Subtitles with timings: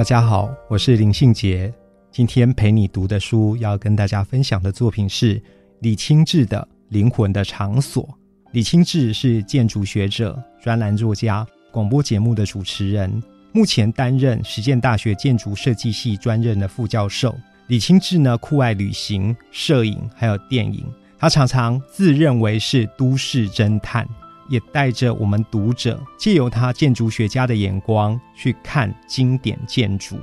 [0.00, 1.70] 大家好，我是林信杰。
[2.10, 5.38] 今天陪你读的书，要跟大家分享的作品是
[5.80, 8.02] 李清志的《灵魂的场所》。
[8.52, 17.38] 李清志是建筑学者、专栏作家、广播节目的主持人，目前担任实践大学建筑设计系专任的副教授。
[17.66, 20.82] 李清志呢，酷爱旅行、摄影，还有电影。
[21.18, 24.08] 他常常自认为是都市侦探。
[24.50, 30.18] 也带着我们读者，借由他建筑学家的眼光去看经典建筑。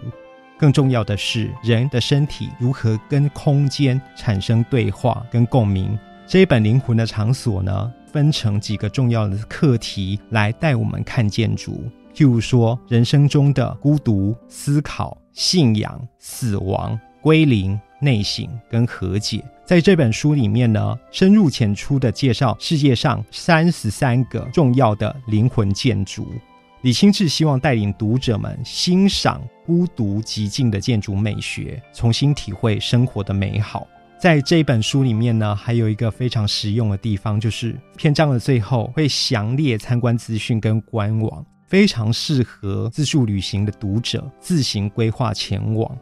[0.59, 5.97] 更重要的是，人的身体如何跟空间产生对话跟共鸣。
[6.28, 11.84] 这一本灵魂的场所呢，分成几个重要的课题来带我们看建筑。
[12.14, 17.80] 譬如说，人生中的孤独、思考、信仰、死亡、归零。
[18.00, 26.28] 内省跟和解，在这本书里面呢，深入浅出的介绍世界上三十三个重要的灵魂建筑。
[26.84, 33.88] 李清志希望带领读者们欣赏孤独极静的建筑美学，重新体会生活的美好。
[34.20, 45.98] 在这本书里面呢，还有一个非常实用的地方，就是篇章的最后会详列参观资讯跟官网，非常适合自助旅行的读者自行规划前往。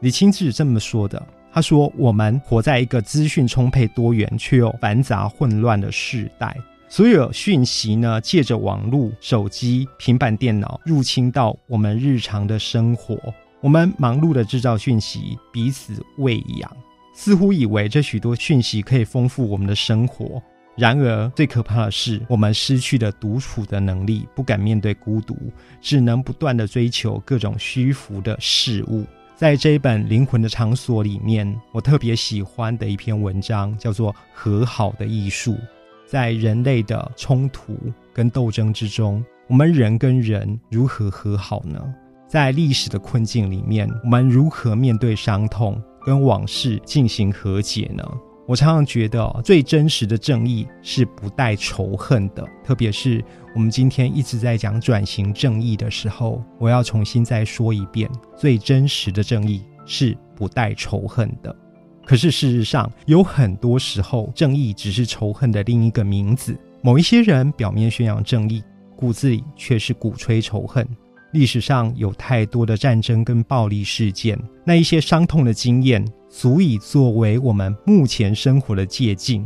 [0.00, 6.56] 李清志这么说的：“他说，我们活在一个资讯充沛、多元却又繁杂混乱的时代。
[6.88, 13.18] 所有讯息呢，借着网络、手机、平板电脑入侵到我们日常的生活。
[13.60, 16.76] 我们忙碌的制造讯息，彼此喂养，
[17.14, 20.42] 似乎以为这许多讯息可以丰富我们的生活。
[20.76, 25.36] 然而，最可怕的是，我们失去了独处的能力，不敢面对孤独，
[25.78, 29.04] 只能不断的追求各种虚浮的事物。”
[29.40, 35.52] 在这一本《灵魂的场所》里面，我特别喜欢的一篇文章叫做《和好的艺术》。
[36.04, 37.74] 在人类的冲突
[38.12, 41.82] 跟斗争之中，我们人跟人如何和好呢？
[42.28, 48.04] 在历史的困境里面，我们如何面对伤痛跟往事进行和解呢？
[48.50, 52.44] 我常常觉得，最真实的正义是不带仇恨的。
[52.64, 53.24] 特别是
[53.54, 61.54] 我们今天一直在讲转型正义的时候，我要重新再说一遍：最真实的正义是不带仇恨的。
[62.04, 66.58] 可是事实上，有很多时候，正义只是仇恨的另一个名字。
[66.82, 68.64] 某一些人表面宣扬正义，
[68.96, 70.84] 骨子里却是鼓吹仇恨。
[71.32, 76.04] 历史上有太多的战争跟暴力事件，那一些伤痛的经验。
[76.32, 79.44] 足以作为我们目前生活的借鉴。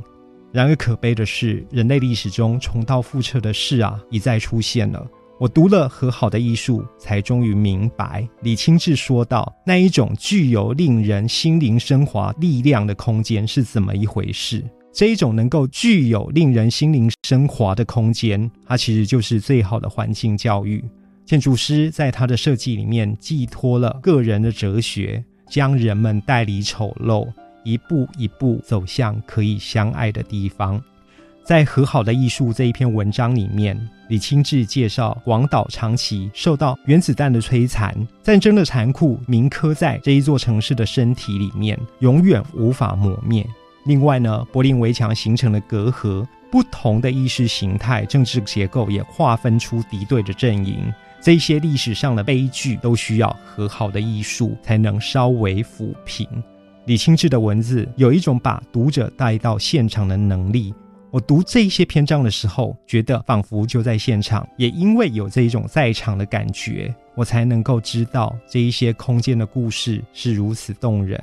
[0.53, 5.03] 然而，可悲的是，人类历史中重蹈覆辙的事啊，一再出现了。
[5.41, 14.63] 我读了《和好的艺术》，才终于明白李清志说道：“那一种具有令人心灵升华力量的空间是怎么一回事。
[14.93, 20.85] 这一种能够具有令人心灵升华的空间，它其实就是最好的环境教育。
[21.25, 27.31] 建筑师在他的设计里面寄托了个人的哲学。”将人们带离丑陋，
[27.65, 30.83] 一步一步走向可以相爱的地方。
[31.45, 43.47] 在和好的艺术这一篇文章里面，李清志介绍广岛长崎受到原子弹的摧残，战争的残酷铭刻在这一座城市的身体里面，永远无法磨灭。
[43.85, 50.93] 另外呢，柏林围墙形成的隔阂，不同的意识形态、政治结构也划分出敌对的阵营。
[51.25, 56.29] 这些历史上的悲剧都需要和好的艺术才能稍微抚平。
[56.85, 60.75] 李清志的文字有一种把读者带到现场的能力。
[61.11, 64.47] 我读这些篇章的时候，觉得仿佛就在现场。
[64.59, 71.19] 也因为有这一种在场的感觉，我才能够知道这一些空间的故事是如此动人。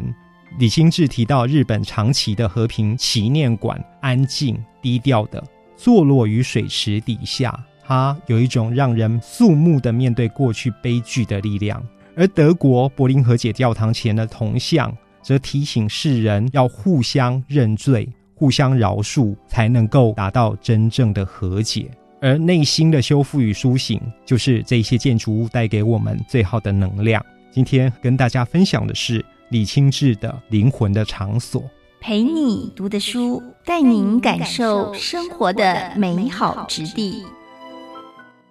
[0.57, 5.43] 李清志提到日本长崎的和平祈念馆，安静低调的
[5.77, 7.63] 坐落于水池底下。
[7.83, 11.83] 它有一种让人肃穆的面对过去悲剧的力量，
[12.15, 21.89] 而德国柏林和解教堂前的铜像则提醒世人要互相认罪、互相饶恕，才能够达到真正的和解。
[22.21, 27.25] 而内心的修复与苏醒，就是这些建筑物带给我们最好的能量。
[27.49, 31.61] 今天跟大家分享的是李清志的《灵魂的场所》，
[31.99, 37.23] 陪你读的书，带您感受生活的美好之地。